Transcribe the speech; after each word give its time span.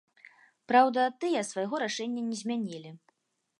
Праўда, 0.71 1.01
тыя 1.25 1.43
свайго 1.51 1.75
рашэння 1.85 2.21
не 2.33 2.37
змянілі. 2.43 2.97